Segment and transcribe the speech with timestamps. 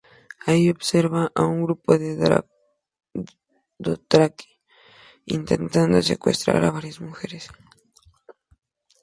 [0.47, 2.09] Ahí, observa a un grupo de
[3.85, 4.49] dothraki
[5.37, 7.43] intentando secuestrar a varias mujeres.